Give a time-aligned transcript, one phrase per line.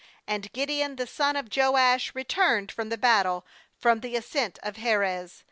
[0.27, 3.45] KAnd Gideon the son of Joash returned from the battle
[3.77, 5.33] from the ascent of Heres.